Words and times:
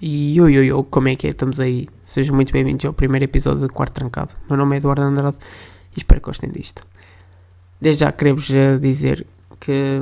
E 0.00 0.40
oi, 0.40 0.56
oi, 0.56 0.70
oi, 0.70 0.84
como 0.88 1.08
é 1.08 1.16
que 1.16 1.26
é? 1.26 1.30
Estamos 1.30 1.58
aí. 1.58 1.88
Sejam 2.04 2.32
muito 2.32 2.52
bem-vindos 2.52 2.84
ao 2.86 2.92
primeiro 2.92 3.24
episódio 3.24 3.66
do 3.66 3.72
Quarto 3.72 3.94
Trancado. 3.94 4.32
Meu 4.48 4.56
nome 4.56 4.76
é 4.76 4.78
Eduardo 4.78 5.02
Andrade 5.02 5.36
e 5.96 5.98
espero 5.98 6.20
que 6.20 6.26
gostem 6.26 6.48
disto. 6.52 6.86
Desde 7.80 8.04
já 8.04 8.12
queria-vos 8.12 8.46
dizer 8.80 9.26
que 9.58 10.00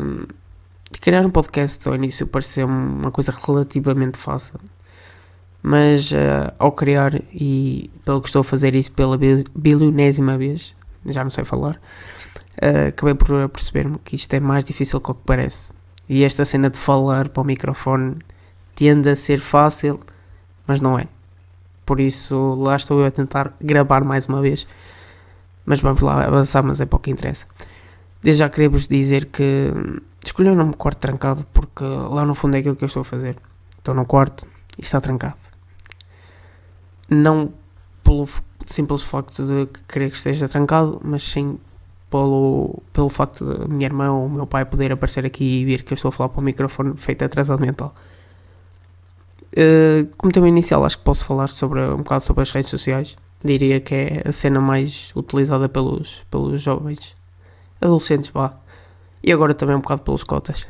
criar 1.01 1.25
um 1.25 1.31
podcast 1.31 1.89
ao 1.89 1.95
início 1.95 2.27
pareceu 2.27 2.67
uma 2.67 3.11
coisa 3.11 3.33
relativamente 3.33 4.19
fácil. 4.19 4.61
Mas 5.63 6.13
uh, 6.13 6.53
ao 6.59 6.73
criar, 6.73 7.15
e 7.33 7.91
pelo 8.05 8.21
que 8.21 8.29
estou 8.29 8.41
a 8.41 8.45
fazer 8.45 8.75
isso 8.75 8.93
pela 8.93 9.19
bilionésima 9.57 10.37
vez, 10.37 10.77
já 11.07 11.25
não 11.25 11.31
sei 11.31 11.47
falar, 11.47 11.81
uh, 12.63 12.89
acabei 12.89 13.15
por 13.15 13.49
perceber-me 13.49 13.97
que 14.05 14.15
isto 14.15 14.35
é 14.35 14.41
mais 14.41 14.63
difícil 14.63 15.01
do 15.01 15.15
que 15.15 15.21
parece. 15.25 15.73
E 16.07 16.23
esta 16.23 16.45
cena 16.45 16.69
de 16.69 16.79
falar 16.79 17.31
para 17.31 17.41
o 17.41 17.45
microfone 17.47 18.19
tende 18.77 19.09
a 19.09 19.17
ser 19.17 19.41
fácil, 19.41 19.99
mas 20.67 20.81
não 20.81 20.97
é. 20.97 21.09
Por 21.85 21.99
isso, 21.99 22.55
lá 22.55 22.77
estou 22.77 23.01
eu 23.01 23.07
a 23.07 23.11
tentar 23.11 23.57
gravar 23.61 24.05
mais 24.05 24.27
uma 24.27 24.41
vez. 24.41 24.67
Mas 25.65 25.81
vamos 25.81 26.01
lá 26.03 26.25
avançar, 26.25 26.63
mas 26.63 26.81
é 26.81 26.87
pouco 26.87 27.11
interessa. 27.11 27.47
Desde 28.23 28.41
já 28.41 28.49
queria 28.49 28.69
vos 28.69 28.87
dizer 28.87 29.27
que 29.27 29.73
escolhi 30.25 30.51
o 30.51 30.55
nome 30.55 30.75
quarto 30.75 30.99
trancado 30.99 31.47
porque 31.53 31.85
lá 31.85 32.25
no 32.25 32.35
fundo 32.35 32.57
é 32.57 32.61
aquilo 32.61 32.77
que 32.77 32.85
eu 32.85 32.87
estou 32.87 33.01
a 33.01 33.05
fazer. 33.05 33.37
Estou 33.79 33.95
no 33.95 34.05
quarto 34.05 34.47
e 34.79 34.83
está 34.83 35.01
trancado. 35.01 35.37
Não 37.09 37.53
pelo 38.03 38.29
simples 38.67 39.03
facto 39.03 39.45
de 39.45 39.67
querer 39.89 40.11
que 40.11 40.17
esteja 40.17 40.49
trancado, 40.49 41.01
mas 41.05 41.23
sim 41.23 41.59
pelo, 42.11 42.83
pelo 42.93 43.09
facto 43.09 43.45
de 43.45 43.69
minha 43.69 43.87
irmã 43.87 44.11
ou 44.13 44.27
o 44.27 44.31
meu 44.31 44.47
pai 44.47 44.65
poder 44.65 44.93
aparecer 44.93 45.25
aqui 45.25 45.45
e 45.61 45.65
ver 45.65 45.83
que 45.83 45.93
eu 45.93 45.95
estou 45.95 46.09
a 46.09 46.13
falar 46.13 46.29
para 46.29 46.41
o 46.41 46.45
microfone 46.45 46.97
feito 46.97 47.25
atrasado 47.25 47.61
mental. 47.61 47.95
Uh, 49.57 50.07
como 50.19 50.31
tema 50.31 50.49
inicial, 50.49 50.85
acho 50.85 50.99
que 50.99 51.05
posso 51.05 51.25
falar 51.25 51.49
sobre, 51.49 51.81
um 51.81 51.99
bocado 51.99 52.23
sobre 52.23 52.43
as 52.43 52.53
redes 52.53 52.69
sociais. 52.69 53.17
Diria 53.43 53.81
que 53.81 53.95
é 53.95 54.23
a 54.27 54.33
cena 54.33 54.61
mais 54.61 55.13
utilizada 55.17 55.67
pelos, 55.67 56.25
pelos 56.31 56.61
jovens, 56.61 57.17
adolescentes, 57.81 58.31
vá. 58.31 58.55
E 59.23 59.33
agora 59.33 59.55
também 59.55 59.75
um 59.75 59.81
bocado 59.81 60.03
pelos 60.03 60.23
cotas. 60.23 60.67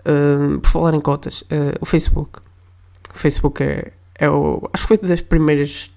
Uh, 0.00 0.58
por 0.60 0.70
falar 0.70 0.94
em 0.94 1.00
cotas, 1.00 1.42
uh, 1.42 1.76
o 1.80 1.84
Facebook. 1.84 2.38
O 3.14 3.18
Facebook 3.18 3.62
é, 3.62 3.92
é 4.14 4.30
o. 4.30 4.62
Acho 4.72 4.86
que 4.86 4.96
foi 4.96 5.08
das 5.08 5.20
primeiras, 5.20 5.90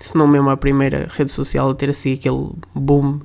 se 0.00 0.16
não 0.16 0.26
mesmo 0.26 0.50
a 0.50 0.56
primeira 0.56 1.08
rede 1.12 1.30
social 1.30 1.70
a 1.70 1.74
ter 1.74 1.90
assim 1.90 2.14
aquele 2.14 2.50
boom. 2.74 3.20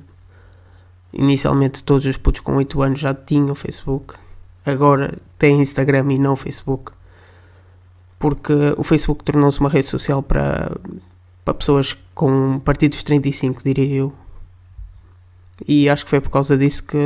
Inicialmente 1.12 1.82
todos 1.82 2.06
os 2.06 2.16
putos 2.16 2.40
com 2.40 2.54
8 2.54 2.82
anos 2.82 3.00
já 3.00 3.12
tinham 3.12 3.54
Facebook. 3.56 4.14
Agora 4.64 5.18
tem 5.36 5.60
Instagram 5.60 6.12
e 6.12 6.18
não 6.18 6.36
Facebook 6.36 6.92
porque 8.20 8.52
o 8.76 8.84
Facebook 8.84 9.24
tornou-se 9.24 9.58
uma 9.60 9.70
rede 9.70 9.88
social 9.88 10.22
para, 10.22 10.76
para 11.42 11.54
pessoas 11.54 11.96
com 12.14 12.60
partidos 12.60 13.02
35, 13.02 13.62
diria 13.64 13.94
eu. 13.94 14.12
E 15.66 15.88
acho 15.88 16.04
que 16.04 16.10
foi 16.10 16.20
por 16.20 16.28
causa 16.28 16.56
disso 16.56 16.84
que, 16.84 16.98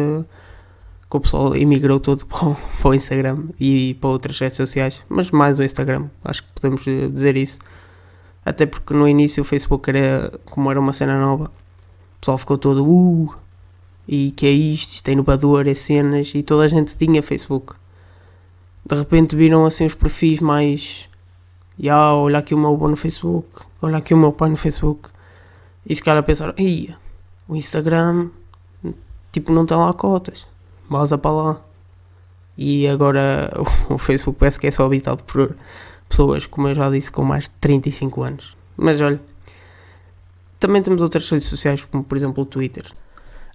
que 1.09 1.17
o 1.17 1.21
pessoal 1.21 1.55
emigrou 1.55 2.01
todo 2.01 2.27
para 2.27 2.49
o, 2.49 2.57
para 2.83 2.91
o 2.91 2.95
Instagram 2.95 3.45
e 3.61 3.95
para 3.95 4.11
outras 4.11 4.41
redes 4.41 4.57
sociais, 4.57 5.05
mas 5.09 5.31
mais 5.31 5.57
o 5.57 5.63
Instagram, 5.63 6.07
acho 6.25 6.43
que 6.43 6.49
podemos 6.53 6.83
dizer 6.83 7.37
isso. 7.37 7.61
Até 8.45 8.67
porque 8.67 8.93
no 8.93 9.07
início 9.07 9.41
o 9.43 9.45
Facebook 9.45 9.89
era, 9.89 10.33
como 10.47 10.69
era 10.69 10.81
uma 10.81 10.93
cena 10.93 11.17
nova, 11.17 11.45
o 11.45 12.21
pessoal 12.21 12.39
ficou 12.39 12.59
todo, 12.59 12.85
uh, 12.85 13.33
e 14.09 14.33
que 14.33 14.47
é 14.47 14.51
isto, 14.51 14.95
isto 14.95 15.09
é 15.09 15.13
inovador, 15.13 15.69
é 15.69 15.75
cenas, 15.75 16.33
e 16.35 16.43
toda 16.43 16.65
a 16.65 16.69
gente 16.69 16.97
tinha 16.97 17.23
Facebook 17.23 17.75
de 18.85 18.95
repente 18.95 19.35
viram 19.35 19.65
assim 19.65 19.87
os 19.87 19.95
perfis 19.95 20.41
mais. 20.41 21.09
Yeah, 21.79 22.15
olha 22.15 22.39
aqui 22.39 22.55
o 22.55 22.59
meu 22.59 22.75
avô 22.75 22.89
no 22.89 22.97
Facebook, 22.97 23.49
olha 23.83 23.99
aqui 23.99 24.15
o 24.15 24.17
meu 24.17 24.33
pai 24.33 24.49
no 24.49 24.57
Facebook. 24.57 25.09
E 25.87 25.95
se 25.95 26.03
calhar 26.03 26.23
pensaram, 26.23 26.55
ia, 26.57 26.97
o 27.49 27.57
Instagram, 27.57 28.31
tipo, 29.33 29.53
não 29.53 29.67
tem 29.67 29.77
lá 29.77 29.93
cotas, 29.93 30.47
vaza 30.89 31.19
para 31.19 31.31
lá. 31.31 31.61
E 32.57 32.87
agora 32.87 33.51
o 33.91 33.99
Facebook 33.99 34.39
parece 34.39 34.61
que 34.61 34.67
é 34.67 34.71
só 34.71 34.87
habitado 34.87 35.25
por 35.25 35.57
pessoas, 36.09 36.47
como 36.47 36.69
eu 36.69 36.75
já 36.75 36.89
disse, 36.91 37.11
com 37.11 37.25
mais 37.25 37.45
de 37.45 37.51
35 37.61 38.23
anos. 38.23 38.57
Mas 38.77 39.01
olha, 39.01 39.21
também 40.59 40.83
temos 40.83 41.03
outras 41.03 41.29
redes 41.29 41.49
sociais, 41.49 41.85
como 41.85 42.05
por 42.05 42.17
exemplo 42.17 42.43
o 42.43 42.47
Twitter. 42.47 42.87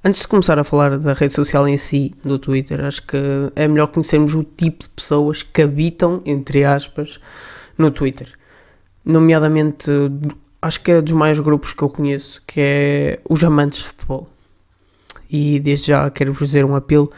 Antes 0.02 0.22
de 0.22 0.28
começar 0.30 0.58
a 0.58 0.64
falar 0.64 0.98
da 0.98 1.12
rede 1.12 1.34
social 1.34 1.68
em 1.68 1.76
si, 1.76 2.16
do 2.24 2.40
Twitter, 2.40 2.80
acho 2.86 3.06
que 3.06 3.18
é 3.54 3.68
melhor 3.68 3.88
conhecermos 3.88 4.34
o 4.34 4.46
tipo 4.46 4.86
de 4.86 4.90
pessoas 4.92 5.44
que 5.44 5.62
habitam, 5.62 6.22
entre 6.26 6.64
aspas, 6.64 7.20
no 7.78 7.92
Twitter. 7.92 8.30
Nomeadamente, 9.04 9.92
acho 10.62 10.82
que 10.82 10.92
é 10.92 11.02
dos 11.02 11.12
mais 11.12 11.38
grupos 11.42 11.74
que 11.74 11.84
eu 11.84 11.90
conheço, 11.90 12.42
que 12.48 12.62
é 12.62 13.20
os 13.30 13.44
amantes 13.44 13.80
de 13.80 13.86
futebol. 13.88 14.30
E 15.30 15.60
desde 15.60 15.88
já 15.88 16.10
quero-vos 16.10 16.40
fazer 16.40 16.64
um 16.64 16.76
apelo: 16.76 17.12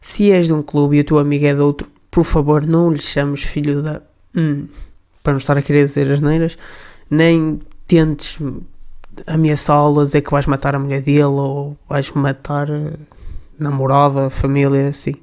se 0.00 0.30
és 0.30 0.46
de 0.46 0.52
um 0.52 0.62
clube 0.62 0.98
e 0.98 1.00
o 1.00 1.04
teu 1.04 1.18
amigo 1.18 1.46
é 1.46 1.54
de 1.54 1.60
outro, 1.60 1.90
por 2.12 2.24
favor, 2.24 2.64
não 2.64 2.92
lhe 2.92 3.02
chames 3.02 3.42
filho 3.42 3.82
da. 3.82 4.02
Hum, 4.36 4.68
para 5.20 5.32
não 5.32 5.38
estar 5.38 5.58
a 5.58 5.62
querer 5.62 5.84
dizer 5.84 6.08
as 6.08 6.20
neiras, 6.20 6.56
nem 7.10 7.60
tentes 7.88 8.38
ameaçá-lo 9.26 10.02
dizer 10.02 10.22
que 10.22 10.30
vais 10.30 10.46
matar 10.46 10.74
a 10.74 10.78
mulher 10.78 11.02
dele 11.02 11.24
ou 11.24 11.76
vais 11.88 12.10
matar 12.12 12.70
a 12.70 12.92
namorada, 13.58 14.30
família, 14.30 14.88
assim. 14.88 15.14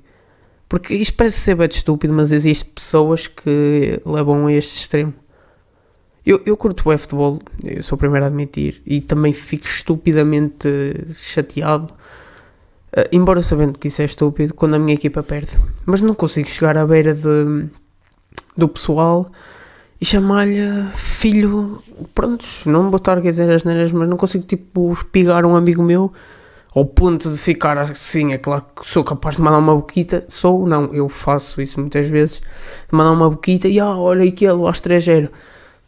Porque 0.69 0.93
isto 0.93 1.15
parece 1.15 1.39
ser 1.39 1.55
bem 1.55 1.67
estúpido, 1.67 2.13
mas 2.13 2.31
existem 2.31 2.69
pessoas 2.73 3.27
que 3.27 4.01
levam 4.05 4.47
a 4.47 4.53
este 4.53 4.81
extremo. 4.81 5.13
Eu, 6.25 6.41
eu 6.45 6.57
curto 6.57 6.89
o 6.89 6.97
futebol, 6.97 7.39
eu 7.63 7.81
sou 7.81 7.95
o 7.95 7.99
primeiro 7.99 8.25
a 8.25 8.27
admitir, 8.27 8.81
e 8.85 8.99
também 8.99 9.31
fico 9.31 9.65
estupidamente 9.65 10.67
chateado, 11.13 11.93
uh, 11.93 13.07
embora 13.13 13.41
sabendo 13.41 13.79
que 13.79 13.87
isso 13.87 14.01
é 14.01 14.05
estúpido, 14.05 14.53
quando 14.53 14.73
a 14.73 14.79
minha 14.79 14.93
equipa 14.93 15.23
perde. 15.23 15.51
Mas 15.85 16.01
não 16.01 16.13
consigo 16.13 16.49
chegar 16.49 16.77
à 16.77 16.85
beira 16.85 17.13
de, 17.13 17.69
do 18.57 18.67
pessoal 18.67 19.31
e 19.99 20.05
chamar-lhe 20.05 20.89
filho. 20.93 21.81
Prontos, 22.13 22.65
não 22.65 22.89
vou 22.89 22.97
estar 22.97 23.17
a 23.17 23.21
dizer 23.21 23.49
as 23.49 23.63
neiras, 23.63 23.91
mas 23.91 24.07
não 24.07 24.17
consigo 24.17 24.45
tipo 24.45 24.93
espigar 24.93 25.45
um 25.45 25.55
amigo 25.55 25.81
meu 25.83 26.11
ao 26.75 26.85
ponto 26.85 27.31
de 27.31 27.37
ficar 27.37 27.77
assim. 27.77 28.33
É 28.33 28.37
claro 28.37 28.65
que 28.75 28.87
sou 28.87 29.03
capaz 29.03 29.35
de 29.35 29.41
mandar 29.41 29.57
uma 29.57 29.75
boquita, 29.75 30.25
sou, 30.29 30.67
não, 30.67 30.93
eu 30.93 31.09
faço 31.09 31.61
isso 31.61 31.79
muitas 31.79 32.07
vezes, 32.07 32.41
mandar 32.91 33.11
uma 33.11 33.29
boquita 33.29 33.67
e 33.67 33.79
ah, 33.79 33.95
olha 33.95 34.27
aquele, 34.27 34.53
o 34.53 34.69
estrangeiro. 34.69 35.31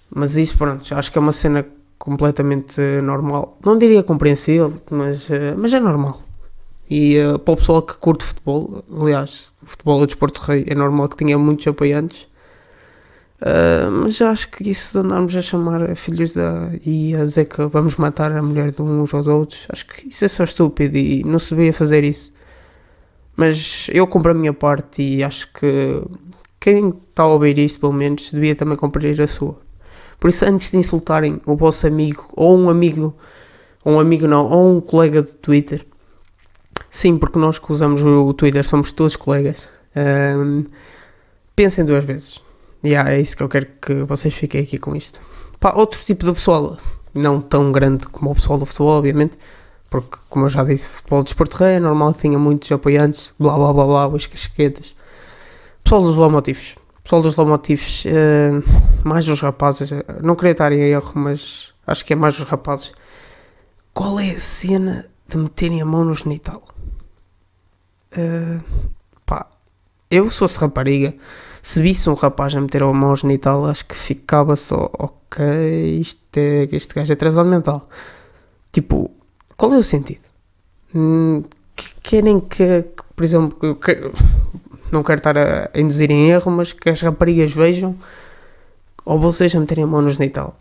Mas 0.10 0.36
isso, 0.38 0.58
pronto, 0.58 0.84
acho 0.96 1.12
que 1.12 1.18
é 1.18 1.22
uma 1.22 1.32
cena 1.32 1.66
completamente 2.00 2.82
normal. 3.04 3.58
Não 3.64 3.78
diria 3.78 4.02
compreensível, 4.02 4.74
mas, 4.90 5.30
eh, 5.30 5.54
mas 5.56 5.72
é 5.74 5.80
normal. 5.80 6.20
E 6.90 7.20
uh, 7.20 7.38
para 7.38 7.54
o 7.54 7.58
pessoal 7.58 7.84
que 7.84 7.94
curte 7.98 8.26
futebol, 8.26 8.84
aliás, 9.00 9.52
futebol 9.64 10.02
é 10.02 10.06
desporto 10.08 10.42
rei, 10.42 10.66
é 10.68 10.74
normal 10.74 11.08
que 11.08 11.18
tenha 11.18 11.38
muitos 11.38 11.68
apoiantes 11.68 12.29
Uh, 13.42 13.90
mas 13.90 14.22
acho 14.22 14.50
que 14.50 14.70
isso 14.70 15.00
de 15.00 15.06
andarmos 15.06 15.34
a 15.34 15.42
chamar 15.42 15.96
filhos 15.96 16.34
da. 16.34 16.72
e 16.86 17.16
a 17.16 17.24
dizer 17.24 17.46
que 17.46 17.66
vamos 17.68 17.96
matar 17.96 18.34
a 18.34 18.42
mulher 18.42 18.72
de 18.72 18.82
uns 18.82 19.14
aos 19.14 19.28
outros, 19.28 19.66
acho 19.70 19.88
que 19.88 20.10
isso 20.10 20.26
é 20.26 20.28
só 20.28 20.44
estúpido 20.44 20.98
e 20.98 21.24
não 21.24 21.40
se 21.40 21.56
devia 21.56 21.72
fazer 21.72 22.04
isso. 22.04 22.34
Mas 23.38 23.88
eu 23.94 24.06
compro 24.08 24.32
a 24.32 24.36
minha 24.36 24.54
parte 24.54 25.02
e 25.02 25.24
acho 25.24 25.52
que 25.54 26.04
quem 26.60 26.90
está 26.90 27.24
a 27.24 27.28
ouvir 27.28 27.58
isto, 27.58 27.80
pelo 27.80 27.94
menos, 27.94 28.30
devia 28.32 28.54
também 28.56 28.76
cumprir 28.76 29.20
a 29.22 29.28
sua. 29.28 29.58
Por 30.20 30.30
isso, 30.30 30.44
antes 30.44 30.72
de 30.72 30.78
insultarem 30.78 31.40
o 31.46 31.56
vosso 31.56 31.88
amigo, 31.88 32.28
ou 32.34 32.58
um 32.58 32.70
amigo, 32.70 33.16
ou 33.86 33.94
um 33.94 34.00
amigo 34.02 34.28
não, 34.28 34.46
ou 34.50 34.76
um 34.76 34.82
colega 34.82 35.22
do 35.22 35.32
Twitter, 35.32 35.86
sim, 36.92 37.18
porque 37.18 37.40
nós 37.40 37.58
que 37.58 37.72
usamos 37.72 38.02
o 38.02 38.34
Twitter 38.34 38.66
somos 38.66 38.92
todos 38.92 39.16
colegas, 39.16 39.66
uh, 39.96 40.66
pensem 41.56 41.86
duas 41.86 42.04
vezes 42.04 42.49
yeah, 42.84 43.12
é 43.12 43.20
isso 43.20 43.36
que 43.36 43.44
eu 43.44 43.50
quero 43.50 43.68
que 43.82 43.94
vocês 44.04 44.34
fiquem 44.34 44.62
aqui 44.62 44.78
com 44.78 44.96
isto. 44.96 45.22
Pá, 45.60 45.74
outro 45.76 46.00
tipo 46.04 46.26
de 46.26 46.34
pessoal, 46.34 46.78
não 47.14 47.42
tão 47.42 47.72
grande 47.72 48.06
como 48.08 48.32
o 48.32 48.36
pessoal 48.36 48.58
do 48.58 48.66
futebol, 48.66 48.98
obviamente, 48.98 49.38
porque, 49.90 50.18
como 50.30 50.46
eu 50.46 50.50
já 50.50 50.64
disse, 50.64 50.88
futebol 50.88 51.24
de 51.24 51.30
esporte 51.30 51.54
rei 51.56 51.76
é 51.76 51.80
normal 51.80 52.14
que 52.14 52.20
tenha 52.20 52.38
muitos 52.38 52.72
apoiantes, 52.72 53.34
blá 53.40 53.56
blá 53.56 53.74
blá 53.74 53.86
blá, 53.86 54.08
os 54.08 54.28
casquetas. 54.28 54.96
Pessoal 55.84 56.04
dos 56.04 56.16
lomotivos, 56.16 56.76
pessoal 57.04 57.22
dos 57.22 57.36
lomotivos, 57.36 58.06
uh, 58.06 58.64
mais 59.04 59.28
os 59.28 59.42
rapazes, 59.42 59.92
eh, 59.92 60.06
não 60.22 60.36
queria 60.36 60.52
estar 60.52 60.72
em 60.72 60.80
erro, 60.80 61.12
mas 61.16 61.74
acho 61.88 62.06
que 62.06 62.14
é 62.14 62.16
mais 62.16 62.38
os 62.38 62.46
rapazes. 62.46 62.94
Qual 63.94 64.20
é 64.20 64.32
a 64.32 64.40
cena 64.40 65.08
de 65.28 65.38
meterem 65.38 65.82
a 65.82 65.86
mão 65.86 66.06
no 66.06 66.14
genital? 66.14 66.64
Uh, 68.14 68.64
pá, 69.26 69.48
eu 70.12 70.30
sou-se 70.30 70.60
rapariga 70.60 71.16
se 71.62 71.82
visse 71.82 72.10
um 72.10 72.14
rapaz 72.14 72.56
a 72.56 72.62
meter 72.62 72.84
a 72.84 72.94
mão 72.94 73.16
genital, 73.16 73.66
acho 73.66 73.86
que 73.86 73.96
ficava 73.96 74.56
só, 74.56 74.90
ok, 74.98 76.00
isto 76.00 76.38
é, 76.38 76.68
este 76.72 76.94
gajo 76.94 77.12
é 77.12 77.14
atrasado 77.14 77.50
mental. 77.50 77.88
Tipo, 78.72 79.12
qual 79.58 79.74
é 79.74 79.78
o 79.78 79.84
sentido? 79.84 80.24
Hum, 80.94 81.44
que 81.76 81.94
querem 82.02 82.40
que, 82.40 82.84
que, 82.84 83.04
por 83.16 83.24
exemplo, 83.24 83.76
que, 83.76 84.12
não 84.92 85.04
quero 85.04 85.20
estar 85.20 85.38
a, 85.38 85.70
induzir 85.76 86.12
em 86.12 86.30
erro, 86.30 86.52
mas 86.52 86.74
que 86.74 86.90
as 86.90 87.02
raparigas 87.02 87.52
vejam 87.52 87.96
ou 89.06 89.20
vocês 89.20 89.56
a 89.56 89.60
meterem 89.60 89.84
a 89.84 89.88
mão 89.88 90.02
no 90.02 90.10
genital. 90.10 90.56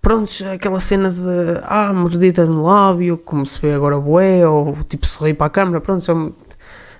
Prontos, 0.00 0.42
aquela 0.42 0.80
cena 0.80 1.10
de 1.10 1.60
ah, 1.62 1.92
mordida 1.92 2.44
no 2.44 2.64
lábio, 2.64 3.16
como 3.16 3.44
se 3.46 3.58
vê 3.58 3.72
agora 3.72 3.98
bué, 3.98 4.46
ou 4.46 4.76
tipo 4.86 5.06
sorrir 5.06 5.34
para 5.34 5.46
a 5.46 5.50
câmera, 5.50 5.80
pronto, 5.80 6.34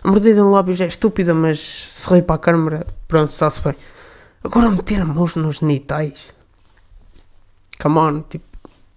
a 0.05 0.11
mordida 0.11 0.45
lábio 0.45 0.75
já 0.75 0.85
é 0.85 0.89
estúpida, 0.89 1.33
mas 1.33 1.59
sorrir 1.59 2.23
para 2.23 2.37
a 2.37 2.39
câmera, 2.39 2.87
pronto, 3.09 3.31
está-se 3.31 3.61
bem. 3.63 3.75
Agora 4.45 4.71
meter 4.71 5.01
a 5.01 5.05
mão 5.07 5.27
nos 5.37 5.57
genitais. 5.57 6.27
Come 7.81 7.99
on, 7.99 8.21
tipo, 8.29 8.45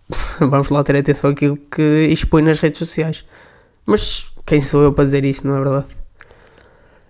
vamos 0.39 0.69
lá 0.69 0.83
ter 0.83 0.97
atenção 0.97 1.29
àquilo 1.29 1.57
que 1.71 2.09
expõe 2.11 2.41
nas 2.41 2.59
redes 2.59 2.79
sociais. 2.79 3.23
Mas 3.85 4.29
quem 4.45 4.61
sou 4.61 4.83
eu 4.83 4.91
para 4.91 5.05
dizer 5.05 5.23
isto, 5.23 5.47
não 5.47 5.55
é 5.55 5.61
verdade? 5.61 5.87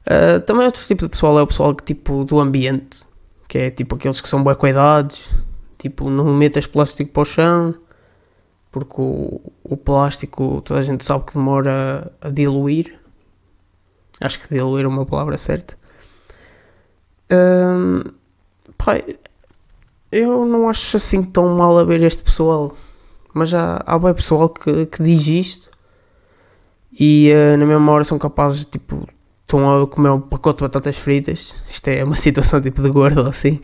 Uh, 0.06 0.40
também 0.42 0.68
outro 0.68 0.86
tipo 0.86 1.04
de 1.06 1.10
pessoal 1.10 1.40
é 1.40 1.42
o 1.42 1.48
pessoal 1.48 1.74
que, 1.74 1.84
tipo 1.84 2.24
do 2.24 2.40
ambiente, 2.40 3.00
que 3.48 3.58
é 3.58 3.72
tipo 3.72 3.96
aqueles 3.96 4.22
que 4.22 4.30
são 4.30 4.44
bem 4.44 4.54
cuidados, 4.54 5.28
tipo 5.80 6.08
não 6.12 6.34
metas 6.36 6.68
plástico 6.68 7.12
para 7.12 7.22
o 7.22 7.26
chão, 7.26 7.76
porque 8.72 9.02
o, 9.02 9.42
o 9.64 9.76
plástico 9.76 10.62
toda 10.62 10.82
a 10.82 10.84
gente 10.84 11.04
sabe 11.04 11.26
que 11.26 11.34
demora 11.34 12.12
a 12.22 12.30
diluir. 12.30 12.97
Acho 14.20 14.40
que 14.40 14.54
diluir 14.54 14.86
é 14.86 14.88
uma 14.88 15.06
palavra 15.06 15.38
certa. 15.38 15.78
Uh, 17.32 18.14
pai, 18.78 19.04
eu 20.12 20.46
não 20.46 20.70
acho 20.70 20.98
assim 20.98 21.22
tão 21.24 21.56
mal 21.56 21.78
a 21.78 21.84
ver 21.84 22.02
este 22.04 22.24
pessoal, 22.24 22.76
mas 23.34 23.54
há, 23.54 23.84
há 23.86 24.00
bem 24.00 24.14
pessoal 24.14 24.50
que, 24.50 24.86
que 24.86 25.04
diz 25.04 25.28
isto 25.28 25.72
e 27.00 27.32
uh, 27.32 27.58
na 27.58 27.66
mesma 27.66 27.92
hora 27.92 28.04
são 28.04 28.18
capazes 28.18 28.62
de 28.62 28.66
tipo 28.72 29.08
estão 29.42 29.84
a 29.84 29.88
comer 29.88 30.10
um 30.10 30.20
pacote 30.20 30.58
de 30.58 30.64
batatas 30.64 30.98
fritas. 30.98 31.56
Isto 31.70 31.88
é 31.88 32.04
uma 32.04 32.16
situação 32.18 32.60
tipo 32.62 32.82
de 32.82 32.90
gordo 32.90 33.22
assim. 33.22 33.60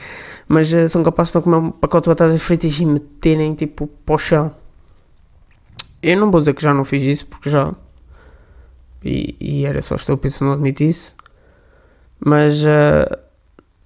Mas 0.48 0.72
uh, 0.72 0.88
são 0.88 1.04
capazes 1.04 1.34
de 1.34 1.42
comer 1.42 1.58
um 1.58 1.72
pacote 1.72 2.06
de 2.06 2.10
batatas 2.10 2.42
fritas 2.42 2.80
e 2.80 2.86
meterem 2.86 3.54
tipo 3.56 3.88
para 4.06 4.16
o 4.16 4.18
chão. 4.18 4.56
Eu 6.02 6.18
não 6.18 6.30
vou 6.32 6.42
dizer 6.42 6.54
que 6.54 6.62
já 6.62 6.74
não 6.74 6.86
fiz 6.86 7.02
isso 7.02 7.26
porque 7.26 7.50
já. 7.50 7.74
E, 9.04 9.36
e 9.40 9.66
era 9.66 9.82
só 9.82 9.96
estúpido 9.96 10.34
se 10.34 10.44
não 10.44 10.54
admitisse. 10.54 11.14
Mas. 12.20 12.64
Uh, 12.64 13.18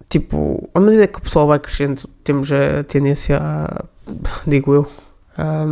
tipo, 0.09 0.69
à 0.73 0.79
medida 0.79 1.07
que 1.07 1.19
o 1.19 1.21
pessoal 1.21 1.47
vai 1.47 1.59
crescendo, 1.59 2.07
temos 2.23 2.51
a 2.51 2.83
tendência 2.83 3.39
a. 3.41 3.85
digo 4.47 4.73
eu. 4.73 4.87
a, 5.37 5.63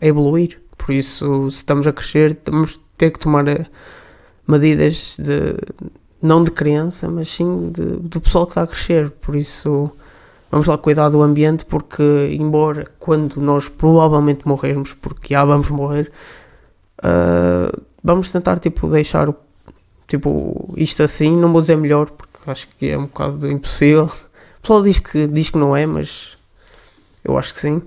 a 0.00 0.06
evoluir. 0.06 0.60
Por 0.76 0.92
isso, 0.92 1.50
se 1.50 1.58
estamos 1.58 1.86
a 1.86 1.92
crescer, 1.92 2.34
temos 2.34 2.80
ter 2.96 3.10
que 3.10 3.18
tomar 3.18 3.44
medidas 4.46 5.16
de 5.18 5.56
não 6.20 6.42
de 6.44 6.52
criança, 6.52 7.08
mas 7.08 7.28
sim 7.28 7.70
de, 7.70 7.82
do 7.84 8.20
pessoal 8.20 8.46
que 8.46 8.52
está 8.52 8.62
a 8.62 8.66
crescer. 8.66 9.10
Por 9.10 9.34
isso, 9.34 9.90
vamos 10.50 10.66
lá 10.66 10.78
cuidar 10.78 11.08
do 11.08 11.20
ambiente, 11.20 11.64
porque, 11.64 12.36
embora 12.38 12.86
quando 12.98 13.40
nós 13.40 13.68
provavelmente 13.68 14.46
morrermos, 14.46 14.94
porque 14.94 15.34
já 15.34 15.44
vamos 15.44 15.68
morrer, 15.70 16.12
uh, 16.98 17.82
vamos 18.02 18.30
tentar 18.30 18.58
tipo, 18.58 18.88
deixar 18.88 19.32
tipo, 20.06 20.72
isto 20.76 21.02
assim. 21.02 21.36
Não 21.36 21.52
vou 21.52 21.60
dizer 21.60 21.76
melhor, 21.76 22.10
porque 22.10 22.50
acho 22.50 22.68
que 22.78 22.90
é 22.90 22.98
um 22.98 23.06
bocado 23.06 23.50
impossível. 23.50 24.04
O 24.04 24.60
pessoal 24.62 24.82
diz 24.82 24.98
que, 24.98 25.26
diz 25.26 25.50
que 25.50 25.58
não 25.58 25.76
é, 25.76 25.86
mas 25.86 26.36
eu 27.24 27.36
acho 27.36 27.54
que 27.54 27.60
sim. 27.60 27.82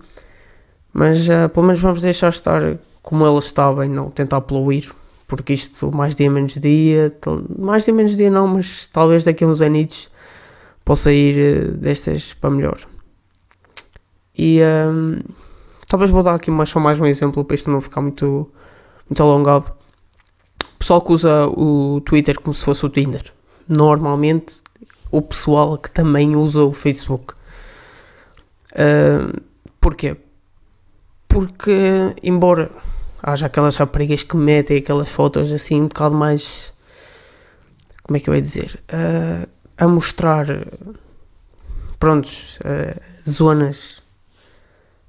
Mas 0.94 1.27
uh, 1.27 1.50
pelo 1.53 1.65
menos 1.65 1.81
vamos 1.81 2.01
deixar 2.01 2.29
estar 2.29 2.77
como 3.01 3.25
ela 3.25 3.39
estava 3.39 3.85
e 3.85 3.89
não 3.89 4.09
tentar 4.09 4.41
poluir 4.41 4.91
porque 5.27 5.53
isto 5.53 5.91
mais 5.91 6.15
dia 6.15 6.29
menos 6.29 6.53
dia, 6.53 7.15
mais 7.57 7.85
dia 7.85 7.94
menos 7.94 8.15
dia 8.15 8.29
não, 8.29 8.47
mas 8.47 8.88
talvez 8.88 9.23
daqui 9.23 9.44
a 9.44 9.47
uns 9.47 9.62
anos 9.62 10.09
possa 10.83 11.12
ir 11.12 11.39
eh, 11.39 11.67
destas 11.71 12.33
para 12.33 12.51
melhor. 12.51 12.79
E 14.38 14.59
um, 14.62 15.19
talvez 15.88 16.12
vou 16.12 16.21
dar 16.21 16.35
aqui 16.35 16.51
mais, 16.51 16.69
só 16.69 16.79
mais 16.79 17.00
um 17.00 17.06
exemplo 17.06 17.44
para 17.44 17.56
isto 17.56 17.71
não 17.71 17.81
ficar 17.81 18.01
muito, 18.01 18.51
muito 19.09 19.23
alongado. 19.23 19.73
Pessoal 20.86 21.02
que 21.02 21.14
usa 21.14 21.48
o 21.48 22.00
Twitter 22.02 22.40
como 22.40 22.54
se 22.54 22.64
fosse 22.64 22.86
o 22.86 22.90
Tinder. 22.90 23.34
Normalmente 23.68 24.62
o 25.10 25.20
pessoal 25.20 25.80
que 25.80 25.90
também 25.90 26.36
usa 26.36 26.62
o 26.62 26.74
Facebook. 26.74 27.34
Uh, 28.74 29.42
porquê? 29.82 30.16
Porque, 31.28 32.14
embora 32.22 32.70
haja 33.20 33.48
aquelas 33.48 33.76
raparigas 33.78 34.22
que 34.22 34.38
metem 34.38 34.78
aquelas 34.78 35.10
fotos 35.10 35.52
assim 35.52 35.82
um 35.82 35.88
bocado 35.88 36.14
mais. 36.14 36.72
Como 38.04 38.18
é 38.18 38.20
que 38.20 38.30
eu 38.30 38.36
ia 38.36 38.42
dizer? 38.44 38.80
Uh, 38.94 39.50
a 39.76 39.88
mostrar. 39.88 40.46
Prontos, 41.98 42.60
uh, 42.60 43.02
zonas 43.28 44.04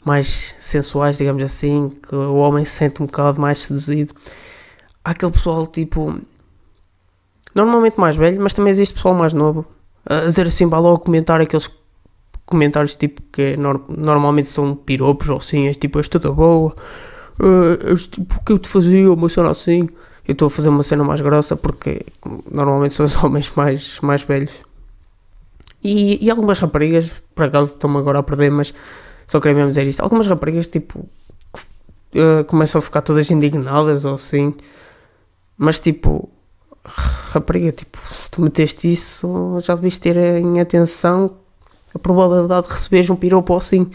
mais 0.03 0.55
sensuais, 0.59 1.19
digamos 1.19 1.43
assim, 1.43 1.91
que 1.91 2.17
o 2.17 2.37
homem 2.37 2.65
se 2.65 2.71
sente 2.71 3.03
um 3.03 3.07
bocado 3.07 3.39
mais 3.39 3.59
seduzido. 3.59 4.15
Há 5.07 5.11
aquele 5.11 5.31
pessoal 5.31 5.69
tipo. 5.69 6.21
Normalmente 7.55 7.99
mais 7.99 8.17
velho, 8.17 8.41
mas 8.41 8.53
também 8.53 8.73
existe 8.73 8.95
pessoal 8.95 9.15
mais 9.15 9.33
novo. 9.33 9.65
A 10.05 10.27
dizer 10.27 10.49
assim, 10.49 10.67
vai 10.67 10.81
logo 10.81 10.99
comentar 10.99 11.41
aqueles 11.41 11.71
comentários 12.45 12.97
tipo 12.97 13.23
que 13.31 13.57
normalmente 13.57 14.49
são 14.49 14.75
piropos 14.75 15.29
ou 15.29 15.37
assim, 15.37 15.69
é 15.69 15.75
tipo, 15.75 15.99
és 15.99 16.09
toda 16.09 16.33
boa, 16.33 16.75
uh, 17.39 17.97
tipo, 17.97 18.35
o 18.37 18.45
que 18.45 18.53
eu 18.53 18.59
te 18.59 18.69
fazia, 18.69 19.13
uma 19.13 19.29
cena 19.29 19.51
assim. 19.51 19.89
Eu 20.27 20.33
estou 20.33 20.47
a 20.47 20.51
fazer 20.51 20.71
uma 20.71 20.83
cena 20.83 21.05
mais 21.05 21.21
grossa 21.21 21.55
porque 21.55 22.05
normalmente 22.51 22.95
são 22.95 23.07
os 23.07 23.15
homens 23.23 23.53
mais, 23.55 24.01
mais 24.01 24.25
velhos. 24.25 24.53
E, 25.85 26.25
e 26.25 26.29
algumas 26.33 26.59
raparigas, 26.59 27.13
por 27.33 27.45
acaso 27.45 27.75
estão-me 27.75 27.99
agora 27.99 28.19
a 28.19 28.23
perder, 28.25 28.51
mas 28.51 28.75
só 29.29 29.39
queria 29.39 29.55
mesmo 29.55 29.69
dizer 29.69 29.87
isto. 29.87 30.01
Algumas 30.01 30.27
raparigas, 30.27 30.67
tipo, 30.67 30.99
uh, 30.99 32.45
começam 32.49 32.81
a 32.81 32.83
ficar 32.83 33.03
todas 33.03 33.31
indignadas 33.31 34.05
ou 34.05 34.15
assim. 34.15 34.53
Mas, 35.59 35.79
tipo, 35.81 36.29
rapariga, 36.85 37.73
tipo, 37.73 37.99
se 38.11 38.31
tu 38.31 38.43
meteste 38.43 38.91
isso, 38.91 39.59
já 39.61 39.75
devias 39.75 39.99
ter 39.99 40.17
em 40.17 40.61
atenção 40.61 41.37
a 41.95 41.99
probabilidade 41.99 42.67
de 42.67 42.73
receberes 42.73 43.11
um 43.11 43.17
piropo 43.17 43.57
assim. 43.57 43.91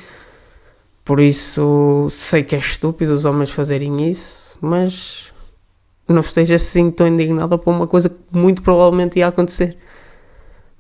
Por 1.06 1.20
isso, 1.20 2.08
sei 2.10 2.44
que 2.44 2.56
é 2.56 2.60
estúpido 2.60 3.14
os 3.14 3.26
homens 3.26 3.52
fazerem 3.52 4.10
isso, 4.10 4.56
mas 4.62 5.32
não 6.08 6.22
esteja 6.22 6.56
assim 6.56 6.92
tão 6.92 7.08
indignada 7.08 7.58
por 7.58 7.72
uma 7.72 7.88
coisa 7.88 8.10
que 8.10 8.18
muito 8.32 8.62
provavelmente 8.62 9.20
ia 9.20 9.28
acontecer. 9.28 9.78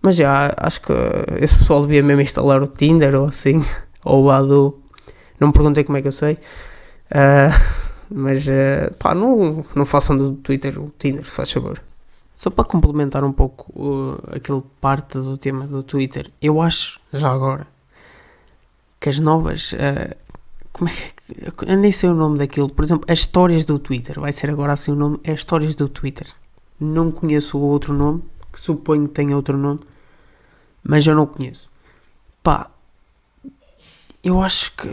Mas 0.01 0.15
já, 0.15 0.53
acho 0.57 0.81
que 0.81 0.93
esse 1.39 1.57
pessoal 1.57 1.81
devia 1.81 2.01
mesmo 2.01 2.21
instalar 2.21 2.61
o 2.61 2.67
Tinder 2.67 3.15
ou 3.15 3.25
assim, 3.25 3.63
ou 4.03 4.23
o 4.23 4.27
Badu. 4.27 4.79
Não 5.39 5.47
me 5.47 5.53
perguntei 5.53 5.83
como 5.83 5.97
é 5.97 6.01
que 6.01 6.07
eu 6.07 6.11
sei. 6.11 6.37
Uh, 7.11 7.90
mas, 8.13 8.47
uh, 8.47 8.93
pá, 8.99 9.15
não, 9.15 9.65
não 9.73 9.85
façam 9.85 10.17
do 10.17 10.33
Twitter 10.33 10.79
o 10.79 10.91
Tinder, 10.97 11.23
faz 11.23 11.51
favor. 11.51 11.81
Só 12.35 12.49
para 12.49 12.65
complementar 12.65 13.23
um 13.23 13.31
pouco 13.31 13.71
uh, 13.75 14.35
aquele 14.35 14.61
parte 14.79 15.17
do 15.19 15.37
tema 15.37 15.67
do 15.67 15.83
Twitter, 15.83 16.31
eu 16.41 16.61
acho, 16.61 16.99
já 17.13 17.31
agora, 17.31 17.67
que 18.99 19.09
as 19.09 19.19
novas. 19.19 19.73
Uh, 19.73 20.15
como 20.71 20.89
é 20.89 20.93
que. 20.93 21.71
Eu 21.71 21.77
nem 21.77 21.91
sei 21.91 22.09
o 22.09 22.13
nome 22.13 22.37
daquilo. 22.37 22.69
Por 22.69 22.85
exemplo, 22.85 23.05
as 23.11 23.19
histórias 23.19 23.65
do 23.65 23.79
Twitter. 23.79 24.19
Vai 24.19 24.31
ser 24.31 24.49
agora 24.49 24.73
assim 24.73 24.91
o 24.91 24.95
nome. 24.95 25.19
É 25.23 25.33
histórias 25.33 25.75
do 25.75 25.89
Twitter. 25.89 26.27
Não 26.79 27.11
conheço 27.11 27.57
o 27.57 27.61
outro 27.61 27.93
nome. 27.93 28.23
Que 28.51 28.59
suponho 28.59 29.07
que 29.07 29.13
tenha 29.13 29.35
outro 29.35 29.57
nome. 29.57 29.79
Mas 30.83 31.05
eu 31.05 31.15
não 31.15 31.25
conheço. 31.25 31.69
Pá. 32.43 32.69
Eu 34.23 34.41
acho 34.41 34.75
que. 34.75 34.89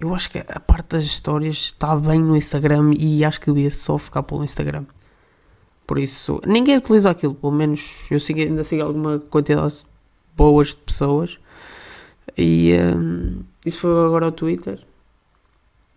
Eu 0.00 0.14
acho 0.14 0.30
que 0.30 0.38
a 0.38 0.60
parte 0.60 0.90
das 0.90 1.04
histórias 1.04 1.56
está 1.56 1.96
bem 1.96 2.20
no 2.20 2.36
Instagram 2.36 2.92
e 2.98 3.24
acho 3.24 3.40
que 3.40 3.50
devia 3.52 3.70
só 3.70 3.96
ficar 3.96 4.22
pelo 4.22 4.44
Instagram. 4.44 4.84
Por 5.86 5.98
isso, 5.98 6.40
ninguém 6.46 6.76
utiliza 6.76 7.10
aquilo. 7.10 7.34
Pelo 7.34 7.52
menos 7.52 7.92
eu 8.10 8.20
sigo, 8.20 8.40
ainda 8.40 8.64
sigo 8.64 8.82
alguma 8.82 9.18
quantidade 9.18 9.84
boas 10.36 10.68
de 10.68 10.76
pessoas 10.76 11.38
e 12.36 12.74
um, 12.74 13.42
isso 13.64 13.80
foi 13.80 13.90
agora 14.04 14.26
ao 14.26 14.32
Twitter. 14.32 14.80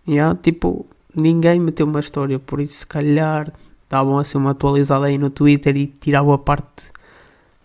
E 0.08 0.13
yeah, 0.13 0.38
tipo, 0.41 0.86
ninguém 1.15 1.60
meteu 1.60 1.86
uma 1.86 2.00
história, 2.00 2.39
por 2.39 2.60
isso 2.62 2.79
se 2.79 2.88
calhar 2.88 3.51
davam 3.89 4.18
assim 4.18 4.38
uma 4.38 4.51
atualizada 4.51 5.06
aí 5.06 5.18
no 5.18 5.29
Twitter 5.29 5.75
e 5.75 5.88
tiravam 5.88 6.34
a 6.34 6.38
parte 6.38 6.91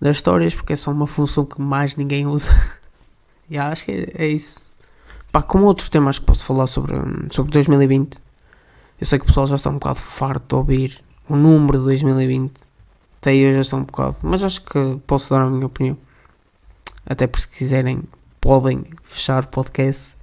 das 0.01 0.17
histórias, 0.17 0.55
porque 0.55 0.73
é 0.73 0.77
só 0.77 0.91
uma 0.91 1.07
função 1.07 1.45
que 1.45 1.61
mais 1.61 1.97
ninguém 1.97 2.27
usa. 2.27 2.53
e 3.49 3.55
yeah, 3.55 3.73
acho 3.73 3.85
que 3.85 3.93
é, 3.93 4.25
é, 4.25 4.27
isso. 4.29 4.64
Pá, 5.35 5.43
como 5.43 5.65
outros 5.65 5.89
temas 5.89 6.21
que 6.21 6.25
posso 6.25 6.45
falar 6.45 6.69
sobre, 6.69 6.95
sobre 7.33 7.51
2020, 7.51 8.19
eu 9.01 9.05
sei 9.05 9.19
que 9.19 9.25
o 9.25 9.27
pessoal 9.27 9.49
já 9.49 9.57
está 9.57 9.69
um 9.69 9.81
bocado 9.81 9.99
farto 9.99 10.47
de 10.47 10.55
ouvir 10.55 11.05
o 11.29 11.35
número 11.35 11.79
de 11.79 11.85
2020. 11.87 12.53
Até 13.17 13.35
eu 13.35 13.53
já 13.53 13.63
estou 13.63 13.81
um 13.81 13.83
bocado, 13.83 14.19
mas 14.23 14.45
acho 14.45 14.63
que 14.63 15.01
posso 15.09 15.35
dar 15.35 15.43
a 15.43 15.51
minha 15.51 15.67
opinião. 15.67 15.99
Até 17.05 17.27
porque 17.27 17.51
se 17.51 17.59
quiserem 17.59 18.05
podem 18.41 18.85
fechar 19.03 19.43
o 19.43 19.49
podcast. 19.49 20.17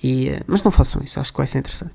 E, 0.00 0.28
eh, 0.28 0.42
mas 0.46 0.62
não 0.62 0.70
façam 0.70 1.02
isso, 1.02 1.18
acho 1.18 1.32
que 1.32 1.38
vai 1.38 1.48
ser 1.48 1.58
interessante. 1.58 1.94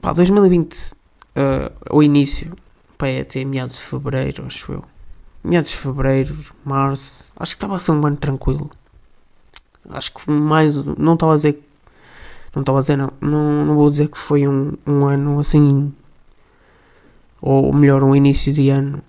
Pá, 0.00 0.14
2020, 0.14 0.92
uh, 0.92 1.94
o 1.94 2.02
início, 2.02 2.56
pá, 2.96 3.08
é 3.08 3.20
até 3.20 3.44
meados 3.44 3.76
de 3.76 3.82
fevereiro, 3.82 4.46
acho 4.46 4.72
eu. 4.72 4.84
meados 5.44 5.72
de 5.72 5.76
fevereiro, 5.76 6.34
março, 6.64 7.30
acho 7.36 7.52
que 7.52 7.56
estava 7.56 7.76
a 7.76 7.78
ser 7.78 7.92
um 7.92 8.06
ano 8.06 8.16
tranquilo. 8.16 8.70
Acho 9.90 10.12
que 10.12 10.30
mais, 10.30 10.76
não 10.96 11.14
estava 11.14 11.32
a 11.32 11.36
dizer, 11.36 11.62
não 12.54 12.62
estava 12.62 12.78
a 12.78 12.80
dizer 12.80 12.96
não, 12.96 13.12
não, 13.20 13.66
não 13.66 13.74
vou 13.74 13.90
dizer 13.90 14.08
que 14.08 14.18
foi 14.18 14.46
um, 14.46 14.74
um 14.86 15.04
ano 15.06 15.40
assim, 15.40 15.92
ou 17.40 17.72
melhor, 17.72 18.04
um 18.04 18.14
início 18.14 18.52
de 18.52 18.68
ano, 18.70 19.02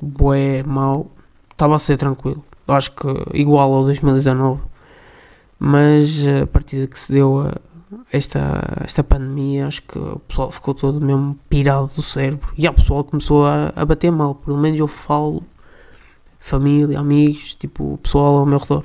bué, 0.00 0.62
mau, 0.62 1.10
estava 1.50 1.76
a 1.76 1.78
ser 1.78 1.96
tranquilo. 1.96 2.42
Acho 2.66 2.92
que 2.92 3.06
igual 3.34 3.72
ao 3.72 3.84
2019, 3.84 4.60
mas 5.58 6.24
a 6.42 6.46
partir 6.46 6.80
de 6.80 6.86
que 6.86 6.98
se 6.98 7.12
deu 7.12 7.40
a, 7.40 7.54
esta, 8.12 8.62
esta 8.84 9.02
pandemia, 9.02 9.66
acho 9.66 9.82
que 9.82 9.98
o 9.98 10.18
pessoal 10.20 10.50
ficou 10.50 10.74
todo 10.74 11.00
mesmo 11.00 11.38
pirado 11.48 11.90
do 11.94 12.02
cérebro. 12.02 12.52
E 12.56 12.68
o 12.68 12.72
pessoal 12.72 13.04
começou 13.04 13.46
a, 13.46 13.72
a 13.74 13.84
bater 13.84 14.10
mal. 14.10 14.34
Pelo 14.34 14.58
menos 14.58 14.78
eu 14.78 14.88
falo, 14.88 15.42
família, 16.38 16.98
amigos, 16.98 17.54
tipo, 17.54 17.94
o 17.94 17.98
pessoal 17.98 18.38
ao 18.38 18.46
meu 18.46 18.58
redor. 18.58 18.84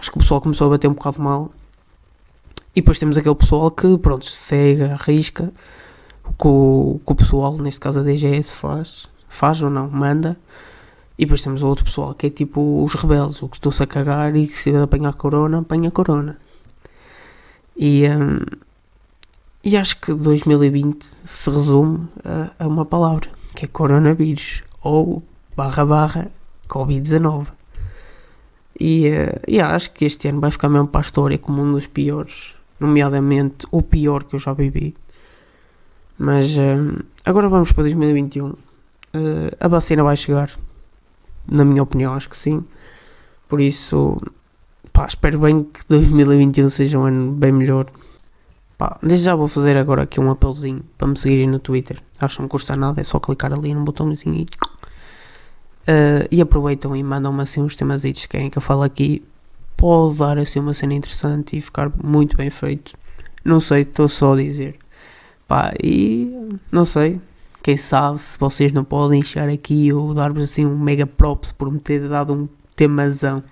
Acho 0.00 0.10
que 0.10 0.16
o 0.16 0.20
pessoal 0.20 0.40
começou 0.40 0.66
a 0.66 0.70
bater 0.70 0.88
um 0.88 0.94
bocado 0.94 1.20
mal. 1.20 1.50
E 2.74 2.80
depois 2.80 2.98
temos 2.98 3.18
aquele 3.18 3.34
pessoal 3.34 3.70
que, 3.70 3.98
pronto, 3.98 4.24
segue, 4.24 4.84
arrisca. 4.84 5.52
O 6.24 6.32
que 6.32 6.48
o, 6.48 7.00
que 7.04 7.12
o 7.12 7.14
pessoal, 7.14 7.58
neste 7.58 7.80
caso 7.80 8.00
a 8.00 8.02
DGS, 8.02 8.54
faz. 8.54 9.06
Faz 9.28 9.62
ou 9.62 9.68
não, 9.68 9.90
manda. 9.90 10.38
E 11.18 11.26
depois 11.26 11.42
temos 11.42 11.62
outro 11.62 11.84
pessoal 11.84 12.14
que 12.14 12.28
é 12.28 12.30
tipo 12.30 12.82
os 12.82 12.94
rebeldes, 12.94 13.42
o 13.42 13.48
que 13.48 13.56
estou-se 13.56 13.82
a 13.82 13.86
cagar 13.86 14.34
e 14.34 14.46
que 14.46 14.56
se 14.56 14.72
deve 14.72 14.84
apanhar 14.84 15.12
corona, 15.12 15.58
apanha 15.58 15.90
corona. 15.90 16.38
E, 17.76 18.08
um, 18.08 18.40
e 19.62 19.76
acho 19.76 20.00
que 20.00 20.14
2020 20.14 21.02
se 21.02 21.50
resume 21.50 22.08
a, 22.24 22.64
a, 22.64 22.66
uma 22.66 22.86
palavra, 22.86 23.28
que 23.54 23.66
é 23.66 23.68
coronavírus, 23.68 24.62
ou 24.82 25.22
barra 25.54 25.84
barra 25.84 26.30
Covid-19. 26.66 27.59
E, 28.80 29.08
uh, 29.10 29.40
e 29.46 29.60
acho 29.60 29.92
que 29.92 30.06
este 30.06 30.28
ano 30.28 30.40
vai 30.40 30.50
ficar 30.50 30.70
mesmo 30.70 30.88
para 30.88 31.02
a 31.02 31.02
história 31.02 31.36
como 31.36 31.62
um 31.62 31.72
dos 31.72 31.86
piores, 31.86 32.54
nomeadamente 32.80 33.66
o 33.70 33.82
pior 33.82 34.24
que 34.24 34.34
eu 34.34 34.40
já 34.40 34.54
vivi. 34.54 34.96
Mas 36.18 36.56
um, 36.56 36.96
agora 37.24 37.48
vamos 37.48 37.72
para 37.72 37.84
2021. 37.84 38.46
Uh, 38.48 38.56
a 39.60 39.68
vacina 39.68 40.02
vai 40.02 40.16
chegar, 40.16 40.50
na 41.46 41.64
minha 41.64 41.82
opinião, 41.82 42.14
acho 42.14 42.28
que 42.28 42.36
sim. 42.36 42.64
Por 43.48 43.60
isso, 43.60 44.18
Pá, 44.92 45.06
espero 45.06 45.38
bem 45.38 45.62
que 45.64 45.80
2021 45.88 46.68
seja 46.68 46.98
um 46.98 47.04
ano 47.04 47.32
bem 47.32 47.52
melhor. 47.52 47.86
Pá, 48.76 48.98
desde 49.02 49.24
já 49.24 49.34
vou 49.34 49.48
fazer 49.48 49.76
agora 49.76 50.02
aqui 50.02 50.20
um 50.20 50.30
apelozinho 50.30 50.82
para 50.98 51.08
me 51.08 51.16
seguirem 51.16 51.46
no 51.46 51.58
Twitter. 51.58 52.02
Acho 52.18 52.36
que 52.36 52.42
não 52.42 52.48
custa 52.48 52.76
nada, 52.76 53.00
é 53.00 53.04
só 53.04 53.20
clicar 53.20 53.52
ali 53.52 53.72
no 53.74 53.82
botãozinho 53.82 54.34
e... 54.34 54.46
Uh, 55.82 56.28
e 56.30 56.40
aproveitam 56.40 56.94
e 56.94 57.02
mandam-me 57.02 57.42
assim 57.42 57.62
uns 57.62 57.74
temas 57.74 58.02
que 58.02 58.28
querem 58.28 58.50
que 58.50 58.58
eu 58.58 58.62
fale 58.62 58.84
aqui. 58.84 59.22
Pode 59.76 60.18
dar 60.18 60.38
assim 60.38 60.60
uma 60.60 60.74
cena 60.74 60.94
interessante 60.94 61.56
e 61.56 61.60
ficar 61.60 61.90
muito 62.02 62.36
bem 62.36 62.50
feito. 62.50 62.96
Não 63.44 63.60
sei, 63.60 63.82
estou 63.82 64.08
só 64.08 64.34
a 64.34 64.36
dizer. 64.36 64.76
Pá, 65.48 65.72
e 65.82 66.30
não 66.70 66.84
sei. 66.84 67.20
Quem 67.62 67.76
sabe 67.76 68.18
se 68.18 68.38
vocês 68.38 68.72
não 68.72 68.84
podem 68.84 69.22
chegar 69.22 69.48
aqui 69.48 69.92
ou 69.92 70.14
dar-vos 70.14 70.44
assim 70.44 70.64
um 70.64 70.78
mega 70.78 71.06
props 71.06 71.52
por 71.52 71.70
me 71.70 71.78
ter 71.78 72.08
dado 72.08 72.32
um 72.32 72.48
temazão. 72.76 73.42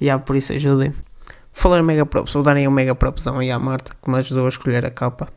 E 0.00 0.06
yeah, 0.06 0.22
por 0.22 0.36
isso 0.36 0.52
ajudem. 0.52 0.92
Falar 1.52 1.82
mega 1.82 2.04
props, 2.04 2.32
vou 2.32 2.42
dar 2.42 2.56
aí 2.56 2.66
um 2.66 2.70
mega 2.70 2.94
propsão 2.94 3.38
aí 3.38 3.50
à 3.50 3.58
Marta, 3.58 3.94
que 4.02 4.10
me 4.10 4.18
ajudou 4.18 4.44
a 4.44 4.48
escolher 4.48 4.84
a 4.84 4.90
capa. 4.90 5.28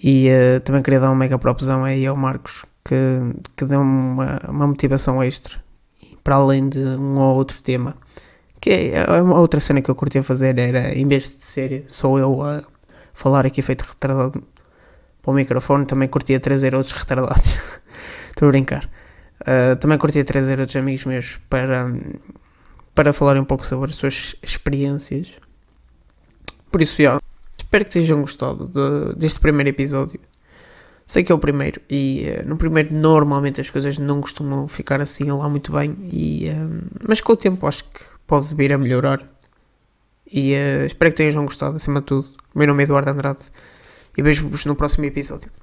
E 0.00 0.28
uh, 0.28 0.60
também 0.60 0.82
queria 0.82 1.00
dar 1.00 1.10
um 1.10 1.14
mega 1.14 1.38
propsão 1.38 1.82
aí 1.82 2.06
ao 2.06 2.14
Marcos, 2.14 2.64
que, 2.84 2.96
que 3.56 3.64
deu 3.64 3.80
uma, 3.80 4.38
uma 4.48 4.66
motivação 4.66 5.22
extra. 5.22 5.62
Para 6.22 6.36
além 6.36 6.68
de 6.68 6.78
um 6.78 7.18
ou 7.18 7.36
outro 7.36 7.62
tema. 7.62 7.96
Que 8.60 8.70
é, 8.70 9.04
é 9.16 9.22
uma 9.22 9.38
outra 9.38 9.60
cena 9.60 9.82
que 9.82 9.90
eu 9.90 9.94
curtia 9.94 10.22
fazer 10.22 10.58
era, 10.58 10.94
em 10.94 11.06
vez 11.06 11.36
de 11.36 11.42
ser 11.42 11.84
só 11.88 12.18
eu 12.18 12.42
a 12.42 12.62
falar 13.12 13.46
aqui 13.46 13.62
feito 13.62 13.82
retardado 13.82 14.42
para 15.22 15.30
o 15.30 15.34
microfone, 15.34 15.86
também 15.86 16.08
curtia 16.08 16.38
trazer 16.40 16.74
outros 16.74 16.92
retardados. 16.92 17.56
Estou 18.30 18.48
a 18.48 18.50
brincar. 18.50 18.88
Uh, 19.40 19.76
também 19.76 19.98
curtia 19.98 20.24
trazer 20.24 20.60
outros 20.60 20.76
amigos 20.76 21.04
meus 21.04 21.36
para 21.48 21.92
para 22.94 23.12
falarem 23.12 23.42
um 23.42 23.44
pouco 23.44 23.66
sobre 23.66 23.90
as 23.90 23.96
suas 23.96 24.36
experiências. 24.42 25.32
Por 26.70 26.80
isso, 26.80 27.02
já, 27.02 27.20
espero 27.56 27.84
que 27.84 27.90
tenham 27.90 28.20
gostado 28.20 28.68
de, 28.68 29.18
deste 29.18 29.40
primeiro 29.40 29.70
episódio. 29.70 30.20
Sei 31.06 31.22
que 31.22 31.30
é 31.30 31.34
o 31.34 31.38
primeiro 31.38 31.80
e 31.88 32.26
uh, 32.28 32.48
no 32.48 32.56
primeiro 32.56 32.94
normalmente 32.94 33.60
as 33.60 33.68
coisas 33.68 33.98
não 33.98 34.20
costumam 34.20 34.66
ficar 34.66 35.00
assim 35.00 35.24
lá 35.30 35.48
muito 35.48 35.70
bem, 35.72 35.96
e, 36.10 36.48
uh, 36.48 36.86
mas 37.06 37.20
com 37.20 37.32
o 37.32 37.36
tempo 37.36 37.66
acho 37.66 37.84
que 37.84 38.00
pode 38.26 38.54
vir 38.54 38.72
a 38.72 38.78
melhorar. 38.78 39.22
E 40.30 40.54
uh, 40.54 40.86
espero 40.86 41.10
que 41.10 41.16
tenham 41.16 41.44
gostado 41.44 41.76
acima 41.76 42.00
de 42.00 42.06
tudo. 42.06 42.30
Meu 42.54 42.66
nome 42.66 42.82
é 42.82 42.84
Eduardo 42.84 43.10
Andrade 43.10 43.44
e 44.16 44.22
vejo-vos 44.22 44.64
no 44.64 44.74
próximo 44.74 45.04
episódio. 45.04 45.50